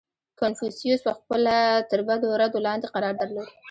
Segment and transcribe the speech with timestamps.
[0.39, 1.57] •کنفوسیوس پهخپله
[1.89, 3.49] تر بدو ردو لاندې قرار درلود.